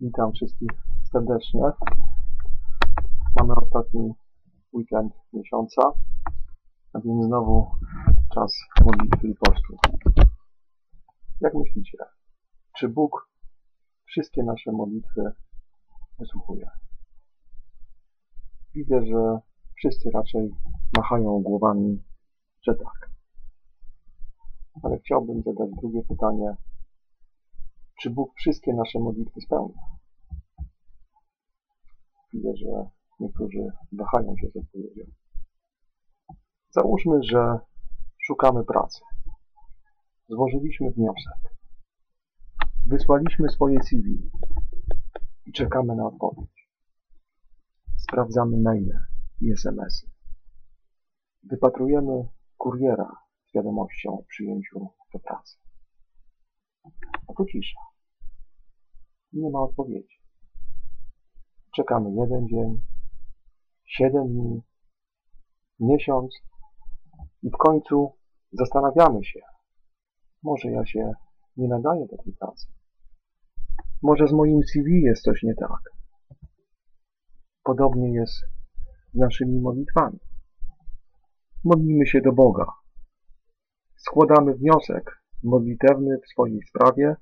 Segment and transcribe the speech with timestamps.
[0.00, 0.70] Witam wszystkich
[1.12, 1.60] serdecznie.
[3.40, 4.14] Mamy ostatni
[4.72, 5.82] weekend miesiąca,
[6.92, 7.70] a więc znowu
[8.34, 8.52] czas
[8.84, 9.76] modlitwy i postu.
[11.40, 11.98] Jak myślicie,
[12.78, 13.30] czy Bóg
[14.04, 15.32] wszystkie nasze modlitwy
[16.18, 16.68] wysłuchuje?
[18.74, 19.38] Widzę, że
[19.76, 20.50] wszyscy raczej
[20.96, 22.02] machają głowami,
[22.62, 23.10] że tak.
[24.82, 26.56] Ale chciałbym zadać drugie pytanie.
[28.00, 29.82] Czy Bóg wszystkie nasze modlitwy spełnia?
[32.32, 32.90] Widzę, że
[33.20, 35.04] niektórzy wahają się z odpowiedzią.
[36.70, 37.58] Załóżmy, że
[38.18, 39.00] szukamy pracy.
[40.28, 41.54] Złożyliśmy wniosek.
[42.86, 44.30] Wysłaliśmy swoje CV
[45.46, 46.68] i czekamy na odpowiedź.
[47.96, 48.98] Sprawdzamy maile
[49.40, 50.10] i SMS-y.
[51.42, 53.16] Wypatrujemy kuriera
[53.48, 55.67] z wiadomością o przyjęciu do pracy.
[57.28, 57.80] A tu cisza.
[59.32, 60.18] Nie ma odpowiedzi.
[61.76, 62.80] Czekamy jeden dzień,
[63.84, 64.62] siedem dni,
[65.80, 66.34] miesiąc
[67.42, 68.16] i w końcu
[68.52, 69.40] zastanawiamy się,
[70.42, 71.12] może ja się
[71.56, 72.66] nie nadaję do tej pracy.
[74.02, 75.80] Może z moim CV jest coś nie tak.
[77.62, 78.34] Podobnie jest
[79.12, 80.18] z naszymi modlitwami.
[81.64, 82.66] Modlimy się do Boga.
[83.96, 87.16] Składamy wniosek modlitewny w swojej sprawie,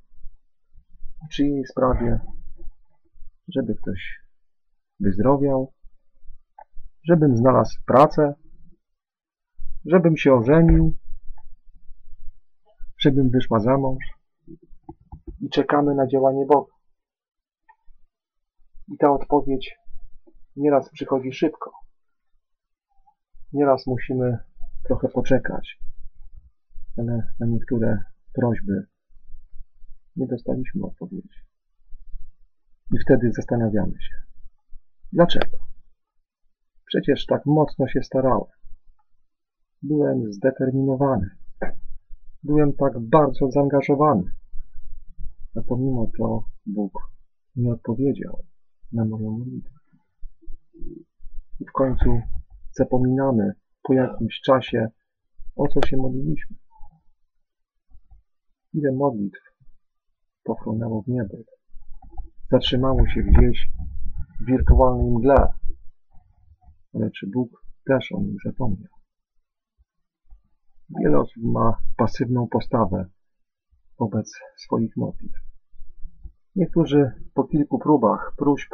[1.27, 2.20] w czyjej sprawie,
[3.48, 4.20] żeby ktoś
[5.00, 5.72] wyzdrowiał,
[7.05, 8.34] żebym znalazł pracę,
[9.84, 10.97] żebym się ożenił,
[12.98, 14.05] żebym wyszła za mąż
[15.41, 16.72] i czekamy na działanie Boga.
[18.89, 19.77] I ta odpowiedź
[20.56, 21.72] nieraz przychodzi szybko.
[23.53, 24.39] Nieraz musimy
[24.84, 25.78] trochę poczekać,
[26.97, 27.99] ale na niektóre
[28.33, 28.87] prośby
[30.17, 31.41] nie dostaliśmy odpowiedzi.
[32.95, 34.15] I wtedy zastanawiamy się,
[35.13, 35.59] dlaczego?
[36.87, 38.57] Przecież tak mocno się starałem.
[39.83, 41.31] Byłem zdeterminowany.
[42.43, 44.23] Byłem tak bardzo zaangażowany.
[45.56, 46.93] A pomimo to Bóg
[47.56, 48.45] nie odpowiedział
[48.93, 49.79] na moją modlitwę.
[51.61, 52.21] I w końcu
[52.73, 53.53] zapominamy
[53.83, 54.89] po jakimś czasie,
[55.56, 56.56] o co się modliliśmy.
[58.76, 59.41] Ile modlitw
[60.44, 61.38] pochłonęło w niebie.
[62.50, 63.69] Zatrzymało się gdzieś
[64.41, 65.48] w wirtualnej mgle.
[66.94, 68.92] Ale czy Bóg też o nich zapomniał?
[71.00, 73.06] Wiele osób ma pasywną postawę
[73.98, 75.41] wobec swoich modlitw.
[76.56, 78.70] Niektórzy po kilku próbach, próśb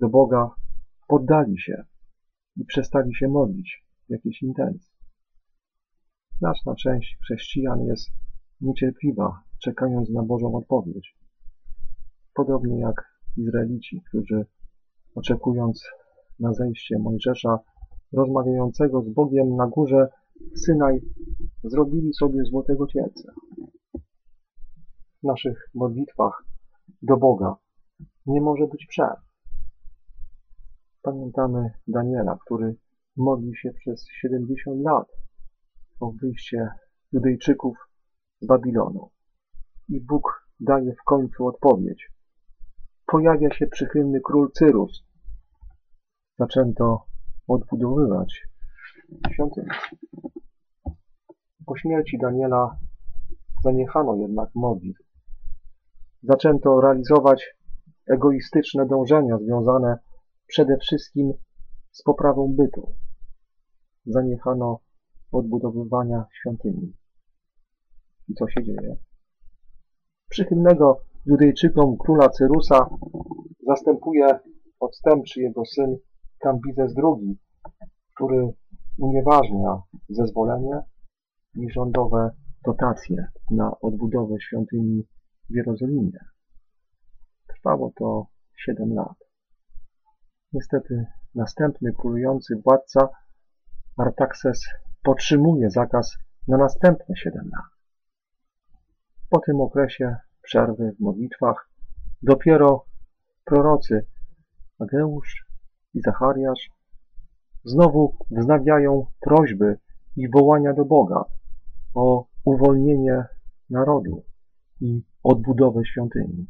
[0.00, 0.50] do Boga
[1.08, 1.84] poddali się
[2.56, 4.92] i przestali się modlić w jakiejś intencji.
[6.38, 8.23] Znaczna część chrześcijan jest
[8.64, 11.16] niecierpliwa, czekając na Bożą odpowiedź.
[12.34, 14.46] Podobnie jak Izraelici, którzy
[15.14, 15.88] oczekując
[16.40, 17.58] na zejście Mojżesza,
[18.12, 20.08] rozmawiającego z Bogiem na górze
[20.56, 21.00] Synaj,
[21.64, 23.32] zrobili sobie złotego cielca.
[25.22, 26.44] W naszych modlitwach
[27.02, 27.56] do Boga
[28.26, 29.20] nie może być przerw.
[31.02, 32.76] Pamiętamy Daniela, który
[33.16, 35.08] modlił się przez 70 lat
[36.00, 36.68] o wyjście
[37.12, 37.76] Judejczyków
[38.46, 39.10] Babilonu.
[39.88, 42.10] I Bóg daje w końcu odpowiedź.
[43.06, 45.04] Pojawia się przychylny król Cyrus.
[46.38, 47.06] Zaczęto
[47.48, 48.48] odbudowywać
[49.32, 49.68] świątynię.
[51.66, 52.78] Po śmierci Daniela
[53.64, 55.02] zaniechano jednak modlitw.
[56.22, 57.54] Zaczęto realizować
[58.06, 59.98] egoistyczne dążenia związane
[60.46, 61.32] przede wszystkim
[61.90, 62.94] z poprawą bytu.
[64.06, 64.80] Zaniechano
[65.32, 66.92] odbudowywania świątyni.
[68.28, 68.96] I co się dzieje?
[70.30, 72.90] Przychylnego Judejczykom króla Cyrusa
[73.66, 74.38] zastępuje
[74.80, 75.96] odstępczy jego syn
[76.38, 77.38] Kambizes II,
[78.14, 78.52] który
[78.98, 80.82] unieważnia zezwolenie
[81.56, 82.30] i rządowe
[82.66, 85.02] dotacje na odbudowę świątyni
[85.50, 86.18] w Jerozolimie.
[87.46, 89.16] Trwało to 7 lat.
[90.52, 93.08] Niestety następny królujący władca
[93.96, 94.68] Artaxes
[95.02, 96.16] podtrzymuje zakaz
[96.48, 97.73] na następne 7 lat.
[99.34, 101.70] Po tym okresie przerwy w modlitwach
[102.22, 102.84] dopiero
[103.44, 104.06] prorocy
[104.78, 105.46] Ageusz
[105.94, 106.70] i Zachariasz
[107.64, 109.78] znowu wznawiają prośby
[110.16, 111.24] i wołania do Boga
[111.94, 113.24] o uwolnienie
[113.70, 114.24] narodu
[114.80, 116.46] i odbudowę świątyni.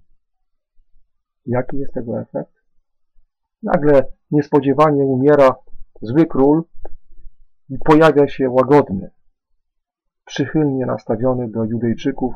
[1.46, 2.54] Jaki jest tego efekt?
[3.62, 5.56] Nagle niespodziewanie umiera
[6.02, 6.64] zły król
[7.68, 9.10] i pojawia się łagodny,
[10.24, 12.34] przychylnie nastawiony do Judejczyków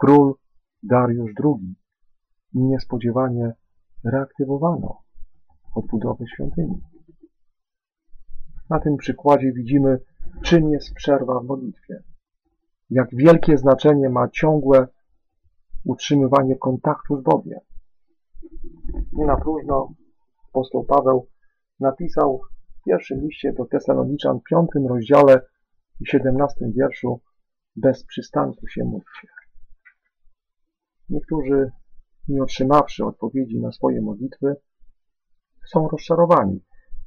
[0.00, 0.34] król
[0.82, 1.74] Dariusz II.
[2.54, 3.52] niespodziewanie
[4.04, 5.02] reaktywowano
[5.74, 6.80] odbudowę świątyni.
[8.70, 10.00] Na tym przykładzie widzimy,
[10.42, 12.02] czym jest przerwa w modlitwie.
[12.90, 14.88] Jak wielkie znaczenie ma ciągłe
[15.84, 17.60] utrzymywanie kontaktu z Bogiem.
[19.12, 19.94] Nie na próżno
[20.48, 21.28] apostoł Paweł
[21.80, 22.40] napisał
[22.80, 25.40] w pierwszym liście do Tesaloniczan, piątym rozdziale
[26.00, 27.20] i siedemnastym wierszu
[27.76, 29.39] bez przystanku się módlcie.
[31.10, 31.72] Niektórzy,
[32.28, 34.56] nie otrzymawszy odpowiedzi na swoje modlitwy,
[35.66, 36.64] są rozczarowani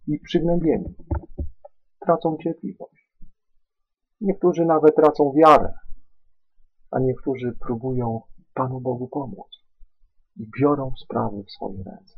[0.08, 0.96] i przygnębieni.
[2.06, 3.12] Tracą cierpliwość.
[4.22, 5.74] Niektórzy nawet tracą wiarę,
[6.92, 8.22] a niektórzy próbują
[8.54, 9.48] Panu Bogu pomóc
[10.36, 12.16] i biorą sprawy w swoje ręce.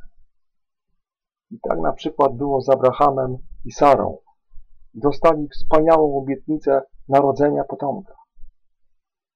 [1.50, 4.18] I tak na przykład było z Abrahamem i Sarą.
[4.94, 8.14] Dostali wspaniałą obietnicę narodzenia potomka.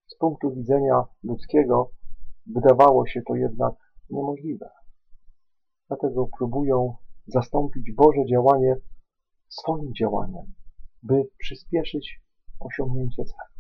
[0.07, 1.91] Z punktu widzenia ludzkiego
[2.47, 3.75] wydawało się to jednak
[4.11, 4.71] niemożliwe.
[5.89, 6.97] Dlatego próbują
[7.27, 8.77] zastąpić Boże działanie
[9.49, 10.55] swoim działaniem,
[11.03, 12.21] by przyspieszyć
[12.61, 13.51] osiągnięcie celu.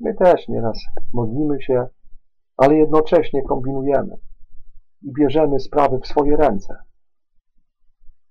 [0.00, 0.78] My też nieraz
[1.12, 1.86] modlimy się,
[2.56, 4.16] ale jednocześnie kombinujemy
[5.02, 6.76] i bierzemy sprawy w swoje ręce.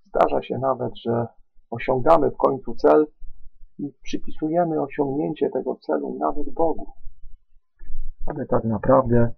[0.05, 1.27] Zdarza się nawet, że
[1.69, 3.07] osiągamy w końcu cel
[3.79, 6.93] i przypisujemy osiągnięcie tego celu nawet Bogu.
[8.27, 9.33] Ale tak naprawdę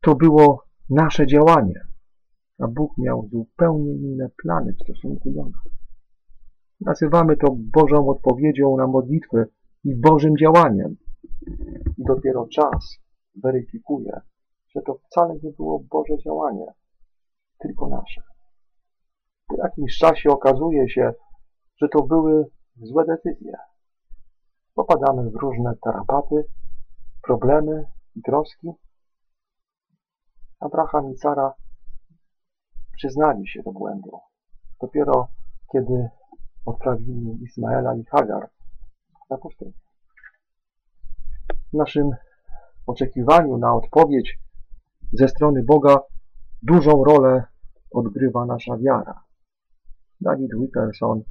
[0.00, 1.80] to było nasze działanie,
[2.58, 5.74] a Bóg miał zupełnie inne plany w stosunku do nas.
[6.80, 9.46] Nazywamy to Bożą odpowiedzią na modlitwy
[9.84, 10.96] i Bożym działaniem.
[11.98, 12.98] I dopiero czas
[13.42, 14.20] weryfikuje,
[14.74, 16.66] że to wcale nie było Boże działanie,
[17.58, 18.22] tylko nasze.
[19.48, 21.12] Po jakimś czasie okazuje się,
[21.76, 22.46] że to były
[22.76, 23.52] złe decyzje.
[24.74, 26.44] Popadamy w różne tarapaty,
[27.22, 27.84] problemy
[28.16, 28.72] i troski.
[30.60, 31.54] Abraham i Sara
[32.96, 34.20] przyznali się do błędu.
[34.80, 35.28] Dopiero
[35.72, 36.08] kiedy
[36.66, 38.50] odprawili Ismaela i Hagar
[39.30, 39.72] na pustynię.
[41.72, 42.10] W naszym
[42.86, 44.38] oczekiwaniu na odpowiedź
[45.12, 45.96] ze strony Boga
[46.62, 47.44] dużą rolę
[47.90, 49.24] odgrywa nasza wiara.
[50.20, 51.22] David Wickerson,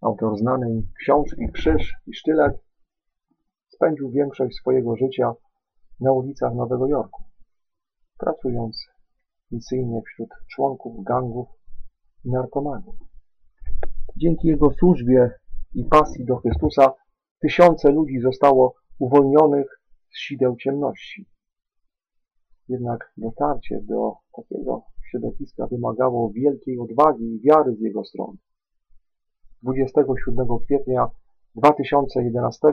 [0.00, 2.58] autor znanej książki Krzyż i Sztylet,
[3.68, 5.32] spędził większość swojego życia
[6.00, 7.22] na ulicach Nowego Jorku,
[8.18, 8.86] pracując
[9.50, 11.48] misyjnie wśród członków gangów
[12.24, 12.94] i narkomanów.
[14.16, 15.30] Dzięki jego służbie
[15.74, 16.94] i pasji do Chrystusa
[17.40, 19.80] tysiące ludzi zostało uwolnionych
[20.10, 21.26] z sideł ciemności.
[22.68, 28.38] Jednak dotarcie do takiego środowiska wymagało wielkiej odwagi i wiary z jego strony.
[29.62, 31.06] 27 kwietnia
[31.54, 32.68] 2011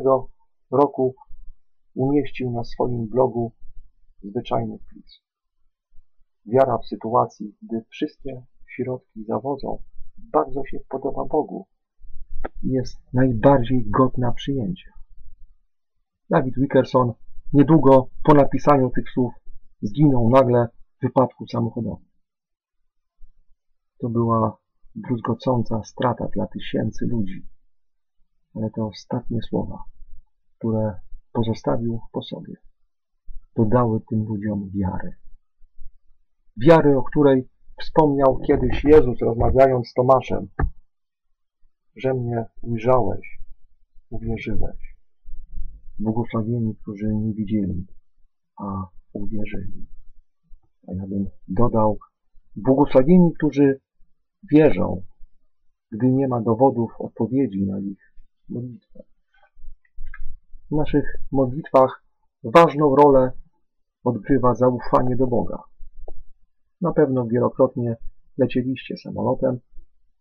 [0.71, 1.15] roku
[1.95, 3.51] umieścił na swoim blogu
[4.23, 5.21] zwyczajny wpis.
[6.45, 9.81] Wiara w sytuacji, gdy wszystkie środki zawodzą,
[10.17, 11.67] bardzo się podoba Bogu.
[12.63, 14.91] Jest najbardziej godna przyjęcia.
[16.29, 17.13] Dawid Wickerson
[17.53, 19.33] niedługo po napisaniu tych słów
[19.81, 22.05] zginął nagle w wypadku samochodowym.
[23.99, 24.57] To była
[24.95, 27.47] druzgocąca strata dla tysięcy ludzi,
[28.55, 29.83] ale te ostatnie słowa,
[30.57, 30.99] które
[31.35, 32.53] pozostawił po sobie,
[33.55, 35.11] dodały tym ludziom wiary.
[36.57, 37.47] Wiary, o której
[37.81, 40.47] wspomniał kiedyś Jezus, rozmawiając z Tomaszem,
[41.95, 43.39] że mnie ujrzałeś,
[44.09, 44.95] uwierzyłeś.
[45.99, 47.87] Błogosławieni, którzy nie widzieli,
[48.57, 49.87] a uwierzyli.
[50.87, 51.97] A ja bym dodał,
[52.55, 53.79] błogosławieni, którzy
[54.51, 55.01] wierzą,
[55.91, 58.13] gdy nie ma dowodów odpowiedzi na ich
[58.49, 59.03] modlitwę.
[60.71, 62.03] W naszych modlitwach
[62.43, 63.31] ważną rolę
[64.03, 65.63] odgrywa zaufanie do Boga.
[66.81, 67.95] Na pewno wielokrotnie
[68.37, 69.59] lecieliście samolotem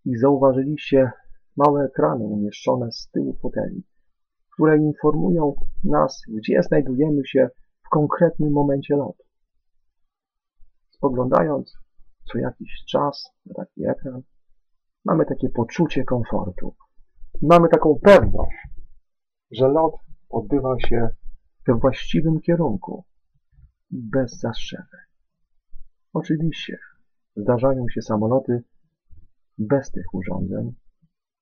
[0.05, 1.11] i zauważyliście
[1.57, 3.85] małe ekrany umieszczone z tyłu foteli,
[4.53, 7.49] które informują nas, gdzie znajdujemy się
[7.87, 9.25] w konkretnym momencie lotu.
[10.91, 11.79] Spoglądając
[12.33, 14.23] co jakiś czas na taki ekran,
[15.05, 16.75] mamy takie poczucie komfortu.
[17.43, 18.57] Mamy taką pewność,
[19.51, 19.95] że lot
[20.29, 21.09] odbywa się
[21.67, 23.05] we właściwym kierunku
[23.91, 25.01] i bez zastrzeżeń.
[26.13, 26.79] Oczywiście
[27.37, 28.63] zdarzają się samoloty
[29.59, 30.75] bez tych urządzeń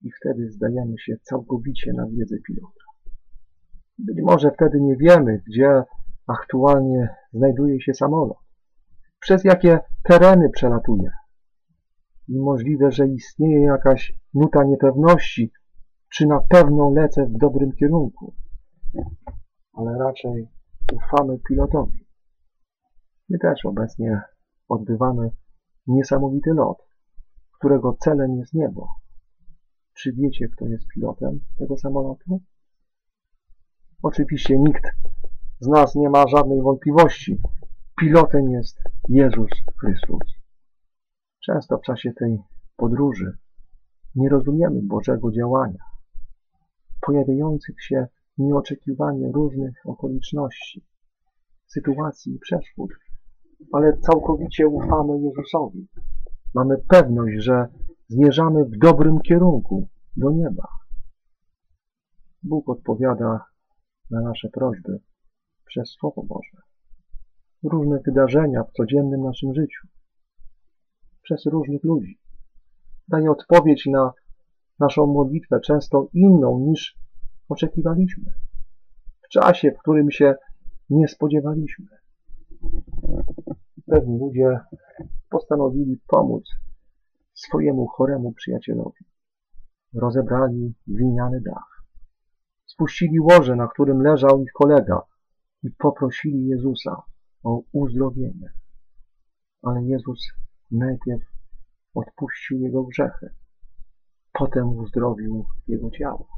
[0.03, 2.85] i wtedy zdajemy się całkowicie na wiedzę pilota.
[3.99, 5.83] Być może wtedy nie wiemy, gdzie
[6.27, 8.39] aktualnie znajduje się samolot,
[9.21, 11.11] przez jakie tereny przelatuje.
[12.29, 15.53] I możliwe, że istnieje jakaś nuta niepewności,
[16.09, 18.35] czy na pewno lecę w dobrym kierunku.
[19.73, 20.49] Ale raczej
[20.93, 22.07] ufamy pilotowi.
[23.29, 24.23] My też obecnie
[24.69, 25.31] odbywamy
[25.87, 26.79] niesamowity lot,
[27.59, 28.89] którego celem jest niebo.
[29.95, 32.41] Czy wiecie, kto jest pilotem tego samolotu?
[34.03, 34.85] Oczywiście nikt
[35.61, 37.43] z nas nie ma żadnej wątpliwości.
[38.01, 40.43] Pilotem jest Jezus Chrystus.
[41.45, 42.39] Często w czasie tej
[42.77, 43.39] podróży
[44.15, 45.85] nie rozumiemy Bożego działania,
[47.01, 48.07] pojawiających się
[48.39, 50.85] nieoczekiwanie różnych okoliczności,
[51.67, 52.91] sytuacji i przeszkód,
[53.73, 55.89] ale całkowicie ufamy Jezusowi.
[56.55, 57.69] Mamy pewność, że
[58.09, 60.69] zmierzamy w dobrym kierunku do nieba.
[62.43, 63.45] Bóg odpowiada
[64.11, 65.01] na nasze prośby
[65.67, 66.63] przez Słowo Boże.
[67.63, 69.89] Różne wydarzenia w codziennym naszym życiu,
[71.23, 72.19] przez różnych ludzi.
[73.09, 74.13] Daje odpowiedź na
[74.79, 77.02] naszą modlitwę, często inną niż
[77.53, 78.33] oczekiwaliśmy,
[79.23, 80.35] w czasie, w którym się
[80.91, 81.87] nie spodziewaliśmy.
[83.87, 84.61] Pewni ludzie
[85.31, 86.45] postanowili pomóc
[87.35, 89.05] swojemu choremu przyjacielowi.
[89.95, 91.85] Rozebrali gliniany dach.
[92.67, 95.03] Spuścili łoże, na którym leżał ich kolega
[95.63, 97.03] i poprosili Jezusa
[97.43, 98.53] o uzdrowienie.
[99.63, 100.29] Ale Jezus
[100.71, 101.23] najpierw
[101.95, 103.35] odpuścił jego grzechy,
[104.33, 106.29] potem uzdrowił jego ciało.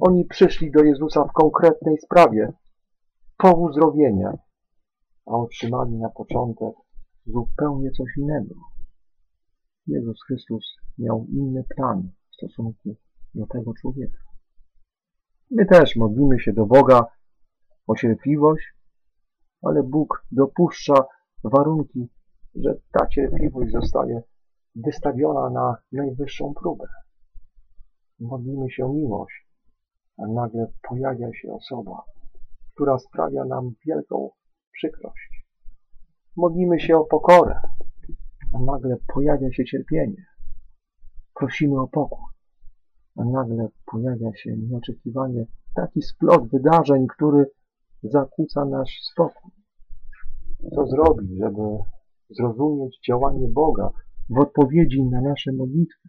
[0.00, 2.52] Oni przyszli do Jezusa w konkretnej sprawie,
[3.36, 4.32] po uzdrowienie,
[5.26, 6.74] a otrzymali na początek
[7.26, 8.54] zupełnie coś innego.
[9.86, 12.96] Jezus Chrystus miał inny plan w stosunku
[13.34, 14.18] do tego człowieka.
[15.50, 17.06] My też modlimy się do Boga
[17.86, 18.64] o cierpliwość,
[19.62, 20.94] ale Bóg dopuszcza
[21.44, 22.08] warunki,
[22.54, 24.22] że ta cierpliwość zostaje
[24.74, 26.84] wystawiona na najwyższą próbę.
[28.20, 29.47] Modlimy się o miłość,
[30.26, 32.02] nagle pojawia się osoba,
[32.74, 34.30] która sprawia nam wielką
[34.72, 35.46] przykrość.
[36.36, 37.60] Modlimy się o pokorę,
[38.54, 40.26] a nagle pojawia się cierpienie.
[41.34, 42.24] Prosimy o pokój,
[43.16, 47.44] a nagle pojawia się nieoczekiwanie taki splot wydarzeń, który
[48.02, 49.52] zakłóca nasz spokój.
[50.74, 51.78] Co zrobić, żeby
[52.30, 53.90] zrozumieć działanie Boga
[54.30, 56.08] w odpowiedzi na nasze modlitwy?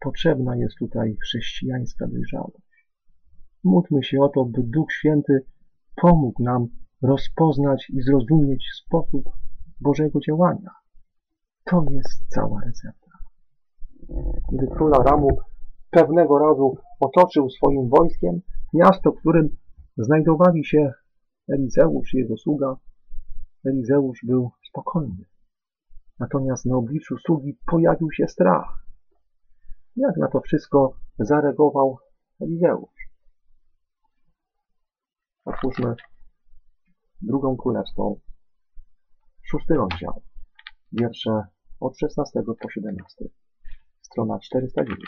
[0.00, 2.69] Potrzebna jest tutaj chrześcijańska dojrzałość.
[3.64, 5.44] Módlmy się o to, by Duch Święty
[5.96, 6.68] pomógł nam
[7.02, 9.24] rozpoznać i zrozumieć sposób
[9.80, 10.70] Bożego działania.
[11.64, 13.10] To jest cała recepta.
[14.52, 15.28] Gdy króla Ramu
[15.90, 18.40] pewnego razu otoczył swoim wojskiem
[18.74, 19.48] miasto, w którym
[19.96, 20.92] znajdowali się
[21.48, 22.76] Elizeusz i jego sługa,
[23.66, 25.24] Elizeusz był spokojny.
[26.18, 28.86] Natomiast na obliczu sługi pojawił się strach.
[29.96, 31.98] Jak na to wszystko zareagował
[32.40, 33.09] Elizeusz?
[35.60, 35.94] Otwórzmy
[37.22, 38.20] drugą królewską,
[39.42, 40.22] szósty rozdział,
[40.92, 41.30] wiersze
[41.80, 43.24] od 16 po 17,
[44.02, 45.00] strona 409.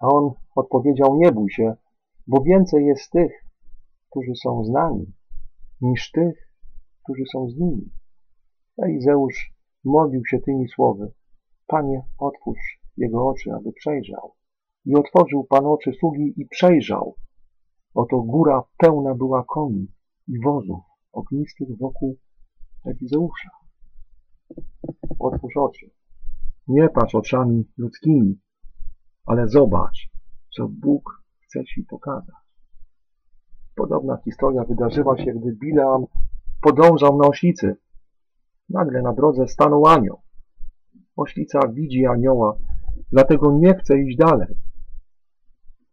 [0.00, 1.76] A on odpowiedział, nie bój się,
[2.26, 3.32] bo więcej jest tych,
[4.10, 5.12] którzy są z nami,
[5.80, 6.52] niż tych,
[7.04, 7.90] którzy są z nimi.
[8.82, 9.52] Elizeusz
[9.84, 11.12] modlił się tymi słowy,
[11.66, 14.34] Panie, otwórz jego oczy, aby przejrzał.
[14.84, 17.14] I otworzył Pan oczy sługi i przejrzał.
[17.94, 19.86] Oto góra pełna była koni
[20.28, 20.80] i wozów
[21.12, 22.18] ognistych wokół
[22.84, 23.50] Elizeusza.
[25.18, 25.90] Otwórz oczy.
[26.68, 28.40] Nie patrz oczami ludzkimi,
[29.26, 30.10] ale zobacz,
[30.56, 32.34] co Bóg chce Ci pokazać.
[33.76, 36.04] Podobna historia wydarzyła się, gdy Bileam
[36.62, 37.76] podążał na oślicy.
[38.68, 40.20] Nagle na drodze stanął anioł.
[41.16, 42.58] Oślica widzi anioła,
[43.12, 44.54] dlatego nie chce iść dalej.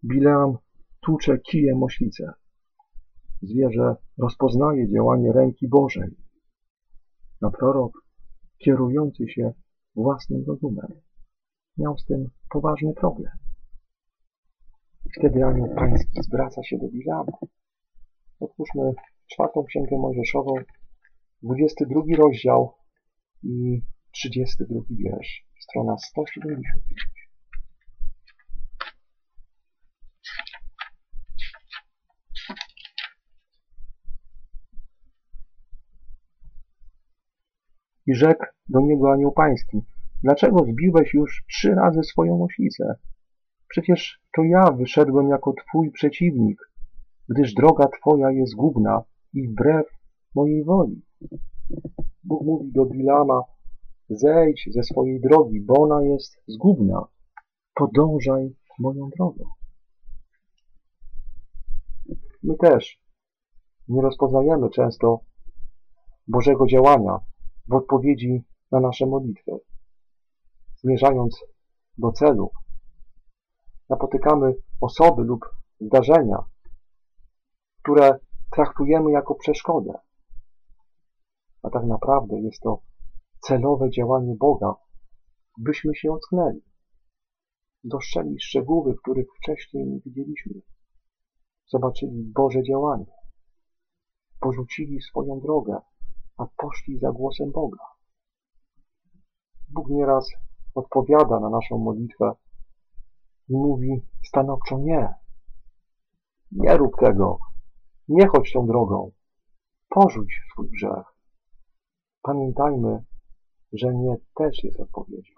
[0.04, 0.58] Bileam
[1.00, 2.34] tłucze kijem oślicę.
[3.42, 6.18] Zwierzę rozpoznaje działanie ręki Bożej.
[7.42, 8.06] A prorok,
[8.58, 9.54] kierujący się
[9.96, 11.02] własnym rozumem,
[11.78, 13.32] miał z tym poważny problem.
[15.18, 17.38] Wtedy anioł pański zwraca się do Bileama.
[18.40, 18.92] Otwórzmy
[19.28, 20.54] czwartą księgę Mojżeszową,
[21.44, 22.74] 22 rozdział
[23.44, 23.82] i
[24.12, 26.64] 32 wiersz, strona 175.
[38.08, 39.82] I rzekł do niego anioł pański,
[40.24, 42.96] dlaczego zbiłeś już trzy razy swoją oślicę?
[43.68, 46.72] Przecież to ja wyszedłem jako twój przeciwnik,
[47.30, 49.04] gdyż droga twoja jest zgubna
[49.34, 49.86] i wbrew
[50.36, 51.02] mojej woli.
[52.24, 53.42] Bóg mówi do Bilama,
[54.10, 57.08] zejdź ze swojej drogi, bo ona jest zgubna.
[57.74, 59.46] Podążaj moją drogą.
[62.44, 63.00] My też
[63.88, 65.20] nie rozpoznajemy często
[66.28, 67.20] Bożego działania
[67.68, 69.52] w odpowiedzi na nasze modlitwy.
[70.78, 71.46] Zmierzając
[71.98, 72.52] do celu,
[73.90, 75.46] napotykamy osoby lub
[75.80, 76.44] zdarzenia,
[77.84, 78.20] które
[78.52, 79.94] traktujemy jako przeszkodę.
[81.64, 82.82] A tak naprawdę jest to
[83.48, 84.76] celowe działanie Boga,
[85.58, 86.62] byśmy się ocknęli,
[87.84, 90.62] dostrzegli szczegóły, których wcześniej nie widzieliśmy,
[91.68, 93.06] zobaczyli Boże działanie,
[94.40, 95.78] porzucili swoją drogę,
[96.38, 97.84] a poszli za głosem Boga.
[99.70, 100.30] Bóg nieraz
[100.76, 102.32] odpowiada na naszą modlitwę
[103.50, 105.14] i mówi stanowczo nie.
[106.52, 107.40] Nie rób tego.
[108.08, 109.12] Nie chodź tą drogą.
[109.90, 111.06] Porzuć swój grzech.
[112.22, 113.06] Pamiętajmy,
[113.78, 115.34] że nie też jest odpowiedzią.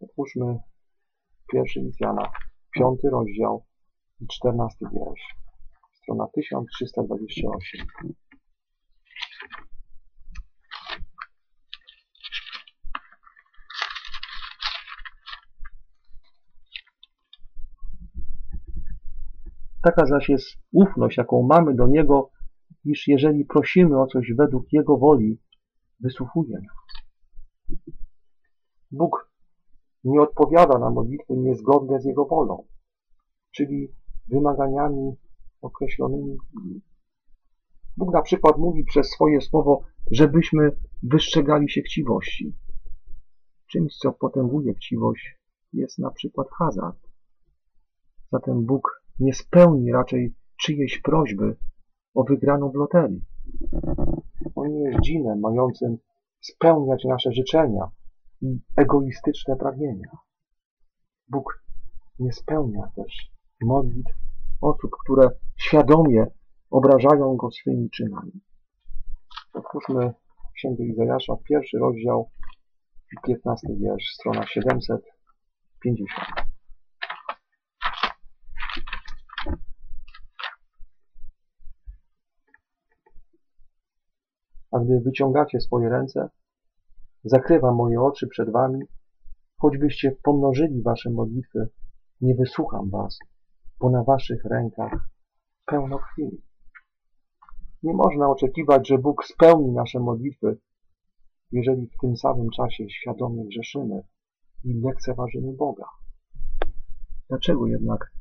[0.00, 0.58] Otwórzmy
[1.52, 1.98] pierwszy list
[2.78, 3.64] piąty rozdział
[4.20, 5.36] i czternasty wiersz.
[6.02, 7.86] Strona 1328.
[19.82, 22.30] Taka zaś jest ufność, jaką mamy do Niego,
[22.84, 25.38] iż jeżeli prosimy o coś według Jego woli,
[26.00, 26.76] wysłuchuje nas.
[28.90, 29.30] Bóg
[30.04, 32.66] nie odpowiada na modlitwy niezgodne z Jego wolą,
[33.50, 33.88] czyli
[34.28, 35.16] wymaganiami
[35.60, 36.38] określonymi.
[37.96, 42.56] Bóg na przykład mówi przez swoje słowo, żebyśmy wystrzegali się chciwości.
[43.66, 45.38] Czymś, co potęguje chciwość,
[45.72, 46.98] jest na przykład hazard.
[48.32, 51.56] Zatem Bóg nie spełni raczej czyjejś prośby
[52.14, 53.24] o wygraną w loterii.
[54.66, 55.98] On nie jest dżinem mającym
[56.40, 57.90] spełniać nasze życzenia
[58.42, 60.10] i egoistyczne pragnienia.
[61.28, 61.64] Bóg
[62.18, 63.30] nie spełnia też
[63.62, 64.12] modlitw
[64.60, 66.26] osób, które świadomie
[66.70, 68.32] obrażają Go swymi czynami.
[69.52, 70.12] Otwórzmy
[70.56, 72.30] Księgę Izajasza, pierwszy rozdział
[73.12, 76.45] i piętnasty wiersz, strona 750.
[84.76, 86.28] A gdy wyciągacie swoje ręce,
[87.24, 88.80] zakrywam moje oczy przed wami,
[89.56, 91.68] choćbyście pomnożyli wasze modlitwy,
[92.20, 93.18] nie wysłucham was,
[93.80, 95.08] bo na waszych rękach
[95.66, 96.42] pełno krwi.
[97.82, 100.58] Nie można oczekiwać, że Bóg spełni nasze modlitwy,
[101.52, 104.02] jeżeli w tym samym czasie świadomie grzeszymy
[104.64, 105.86] i lekceważymy Boga.
[107.28, 108.12] Dlaczego jednak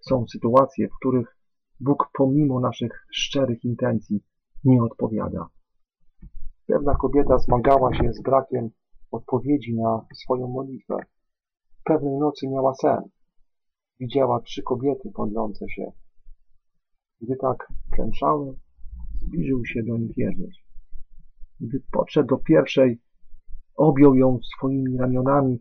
[0.00, 1.36] są sytuacje, w których
[1.80, 4.24] Bóg pomimo naszych szczerych intencji
[4.64, 5.48] nie odpowiada?
[6.72, 8.70] Pewna kobieta zmagała się z brakiem
[9.10, 10.96] odpowiedzi na swoją modlitwę.
[11.84, 13.02] Pewnej nocy miała sen.
[14.00, 15.92] Widziała trzy kobiety modlące się.
[17.20, 18.58] Gdy tak klęczały,
[19.22, 20.54] zbliżył się do nich Jezus.
[21.60, 23.00] Gdy podszedł do pierwszej,
[23.76, 25.58] objął ją swoimi ramionami,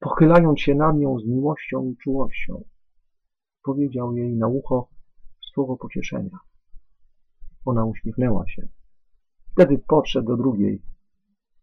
[0.00, 2.64] pochylając się nad nią z miłością i czułością.
[3.64, 4.88] Powiedział jej na ucho
[5.52, 6.38] słowo pocieszenia.
[7.64, 8.68] Ona uśmiechnęła się.
[9.52, 10.82] Wtedy podszedł do drugiej.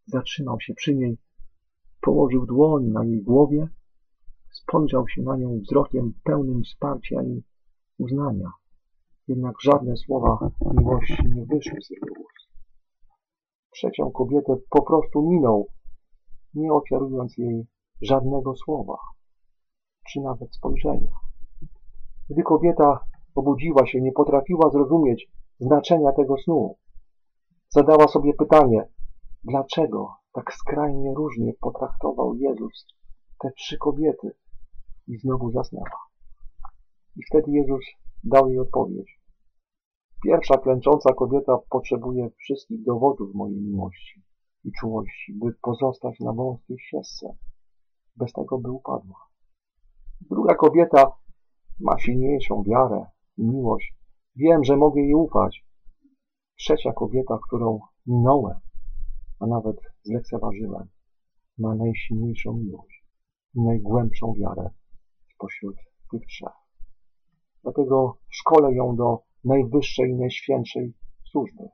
[0.05, 1.17] Zatrzymał się przy niej,
[2.01, 3.67] położył dłoń na jej głowie,
[4.51, 7.43] spojrzał się na nią wzrokiem pełnym wsparcia i
[7.99, 8.51] uznania.
[9.27, 12.63] Jednak żadne słowa miłości nie wyszły z jego ust.
[13.73, 15.67] Trzecią kobietę po prostu minął,
[16.53, 17.67] nie ofiarując jej
[18.01, 18.97] żadnego słowa,
[20.11, 21.11] czy nawet spojrzenia.
[22.29, 22.99] Gdy kobieta
[23.35, 26.75] obudziła się, nie potrafiła zrozumieć znaczenia tego snu.
[27.71, 28.87] Zadała sobie pytanie,
[29.43, 32.85] dlaczego tak skrajnie różnie potraktował Jezus
[33.39, 34.35] te trzy kobiety
[35.07, 36.07] i znowu zasnęła.
[37.15, 37.85] I wtedy Jezus
[38.23, 39.19] dał jej odpowiedź.
[40.23, 44.23] Pierwsza klęcząca kobieta potrzebuje wszystkich dowodów mojej miłości
[44.63, 47.35] i czułości, by pozostać na wąskiej ścieżce.
[48.15, 49.27] Bez tego by upadła.
[50.21, 51.11] Druga kobieta
[51.79, 53.05] ma silniejszą wiarę
[53.37, 53.95] i miłość.
[54.35, 55.65] Wiem, że mogę jej ufać,
[56.59, 58.59] Trzecia kobieta, którą minąłem,
[59.39, 60.87] a nawet zlekceważyłem,
[61.57, 63.05] ma najsilniejszą miłość
[63.55, 64.69] najgłębszą wiarę
[65.35, 65.75] spośród
[66.11, 66.53] tych trzech.
[67.63, 70.93] Dlatego szkolę ją do najwyższej najświętszej
[71.31, 71.69] służby.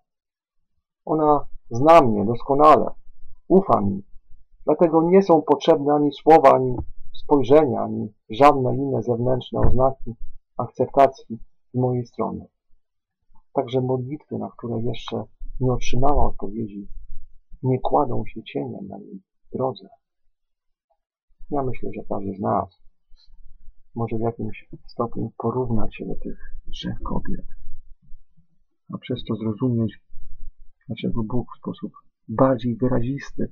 [1.05, 2.91] Ona zna mnie doskonale,
[3.47, 4.03] ufa mi,
[4.65, 6.75] dlatego nie są potrzebne ani słowa, ani
[7.23, 10.15] spojrzenia, ani żadne inne zewnętrzne oznaki
[10.57, 11.39] akceptacji
[11.73, 12.47] z mojej strony.
[13.55, 15.23] Także modlitwy, na które jeszcze
[15.59, 16.87] nie otrzymała odpowiedzi,
[17.63, 19.21] nie kładą się cieniem na jej
[19.53, 19.87] drodze.
[21.49, 22.81] Ja myślę, że każdy z nas
[23.95, 26.39] może w jakimś stopniu porównać się do tych
[26.71, 27.45] trzech kobiet.
[28.93, 30.01] A przez to zrozumieć,
[30.87, 31.91] dlaczego Bóg w sposób
[32.27, 33.51] bardziej wyrazisty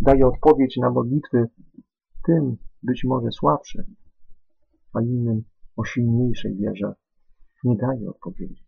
[0.00, 1.48] daje odpowiedź na modlitwy
[2.26, 3.94] tym być może słabszym,
[4.92, 5.44] a innym
[5.76, 6.94] o silniejszej wierze
[7.64, 8.61] nie daje odpowiedzi.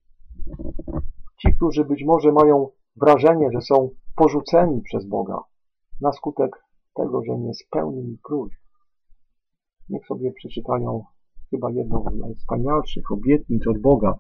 [1.37, 5.39] Ci, którzy być może mają wrażenie, że są porzuceni przez Boga
[6.01, 8.61] na skutek tego, że nie spełnili próśb,
[9.89, 11.05] niech sobie przeczytają
[11.51, 14.15] chyba jedną z najwspanialszych obietnic od Boga,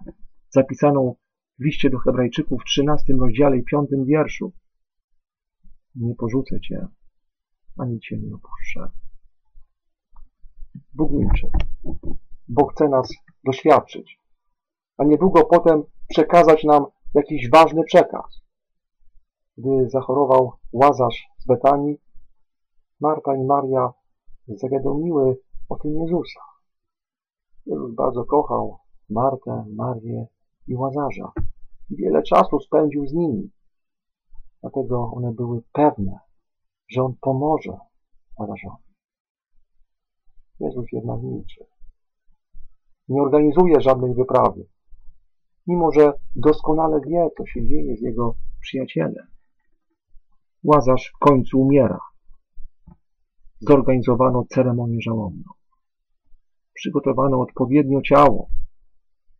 [0.50, 1.14] zapisaną
[1.58, 4.52] w liście do Hebrajczyków w 13 rozdziale i 5 wierszu.
[5.94, 6.86] Nie porzucę Cię,
[7.78, 8.90] ani Cię nie opuszczę.
[10.94, 11.50] Bóg milczy,
[12.48, 13.08] bo chce nas
[13.44, 14.20] doświadczyć,
[14.98, 18.40] a niedługo potem przekazać nam jakiś ważny przekaz.
[19.58, 22.00] Gdy zachorował Łazarz z Betanii,
[23.00, 23.92] Marta i Maria
[24.48, 25.38] zawiadomiły
[25.68, 26.40] o tym Jezusa.
[27.66, 28.78] Jezus bardzo kochał
[29.10, 30.26] Martę, Marię
[30.66, 31.32] i Łazarza
[31.90, 33.50] i wiele czasu spędził z nimi.
[34.60, 36.18] Dlatego one były pewne,
[36.88, 37.78] że On pomoże
[38.38, 38.84] Łazarzowi.
[40.60, 41.66] Jezus jednak milczy.
[43.08, 44.66] Nie organizuje żadnej wyprawy,
[45.66, 49.26] mimo że doskonale wie, co się dzieje z jego przyjacielem.
[50.64, 52.00] Łazarz w końcu umiera.
[53.60, 55.44] Zorganizowano ceremonię żałobną.
[56.74, 58.48] Przygotowano odpowiednio ciało.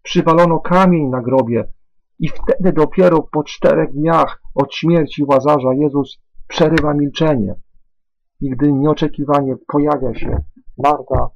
[0.03, 1.73] Przywalono kamień na grobie
[2.19, 7.55] i wtedy dopiero po czterech dniach od śmierci Łazarza Jezus przerywa milczenie.
[8.41, 10.45] I gdy nieoczekiwanie pojawia się
[10.79, 11.31] Marta,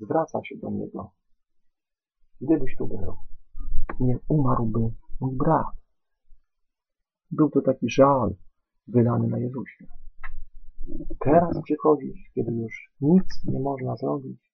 [0.00, 1.10] zwraca się do Niego.
[2.40, 3.16] Gdybyś tu był,
[4.00, 4.78] nie umarłby
[5.20, 5.76] mój brat.
[7.30, 8.34] Był to taki żal
[8.86, 9.86] wylany na Jezusie.
[11.20, 14.52] Teraz przychodzisz, kiedy już nic nie można zrobić,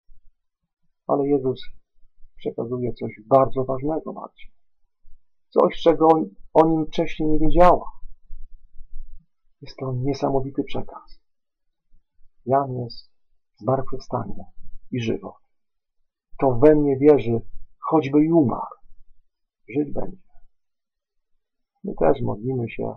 [1.06, 1.60] ale Jezus
[2.36, 4.48] przekazuje coś bardzo ważnego Marcie.
[5.48, 6.08] Coś, czego
[6.54, 7.90] o nim wcześniej nie wiedziała.
[9.60, 11.20] Jest to niesamowity przekaz.
[12.46, 13.10] Jan jest
[13.56, 14.44] zmartwychwstanie
[14.90, 15.34] i żywot.
[16.38, 17.40] To we mnie wierzy,
[17.78, 18.83] choćby i umarł.
[19.68, 20.24] Żyć będzie.
[21.84, 22.94] My też modlimy się,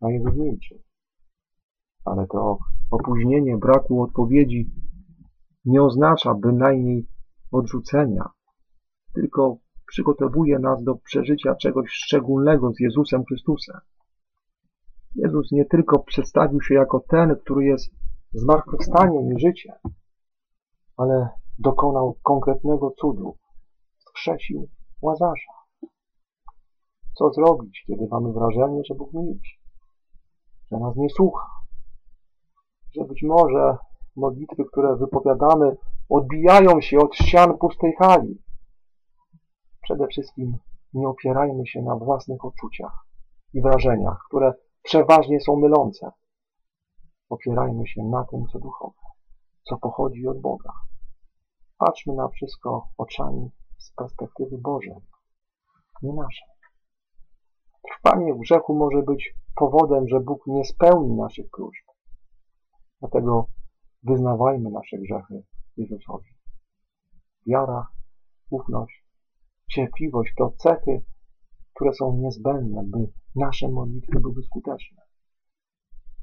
[0.00, 0.82] a Jezus milczy.
[2.04, 2.58] Ale to
[2.90, 4.70] opóźnienie braku odpowiedzi
[5.64, 7.06] nie oznacza bynajmniej
[7.52, 8.28] odrzucenia,
[9.14, 9.56] tylko
[9.86, 13.80] przygotowuje nas do przeżycia czegoś szczególnego z Jezusem Chrystusem.
[15.14, 17.90] Jezus nie tylko przedstawił się jako ten, który jest
[18.32, 19.74] zmartwychwstaniem i życiem,
[20.96, 23.36] ale dokonał konkretnego cudu.
[23.98, 24.68] Skrzesił
[25.02, 25.53] Łazarza.
[27.14, 29.52] Co zrobić, kiedy mamy wrażenie, że Bóg milczy,
[30.70, 31.46] że nas nie słucha,
[32.96, 33.76] że być może
[34.16, 35.76] modlitwy, które wypowiadamy,
[36.08, 38.42] odbijają się od ścian pustej hali.
[39.82, 40.58] Przede wszystkim
[40.92, 43.06] nie opierajmy się na własnych odczuciach
[43.54, 46.10] i wrażeniach, które przeważnie są mylące.
[47.28, 49.00] Opierajmy się na tym, co duchowe,
[49.64, 50.72] co pochodzi od Boga.
[51.78, 54.96] Patrzmy na wszystko oczami z perspektywy Bożej,
[56.02, 56.53] nie naszej.
[57.88, 61.84] Trwanie w grzechu może być powodem, że Bóg nie spełni naszych próśb.
[63.00, 63.46] Dlatego
[64.02, 65.42] wyznawajmy nasze grzechy
[65.76, 66.30] Jezusowi.
[67.46, 67.88] Wiara,
[68.50, 69.04] ufność,
[69.70, 71.04] cierpliwość to cechy,
[71.74, 75.02] które są niezbędne, by nasze modlitwy były skuteczne.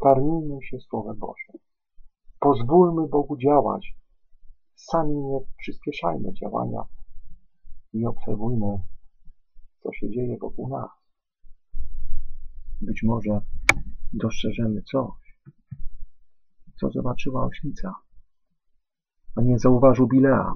[0.04, 1.56] Karmijmy się Słowem Bożym.
[2.40, 3.96] Pozwólmy Bogu działać.
[4.76, 6.84] Sami nie przyspieszajmy działania
[7.94, 8.82] i obserwujmy,
[9.84, 11.01] co się dzieje wokół nas.
[12.82, 13.42] Być może
[14.14, 15.40] dostrzeżemy coś,
[16.80, 17.96] co zobaczyła oślica,
[19.36, 20.54] a nie zauważył Bilea.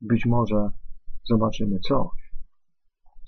[0.00, 0.70] Być może
[1.24, 2.32] zobaczymy coś,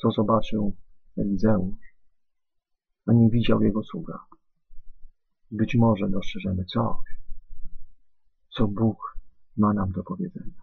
[0.03, 0.77] co zobaczył
[1.17, 1.95] Elizeusz,
[3.07, 4.19] a nie widział jego sługa.
[5.51, 7.07] Być może dostrzeżemy coś,
[8.57, 9.19] co Bóg
[9.57, 10.63] ma nam do powiedzenia.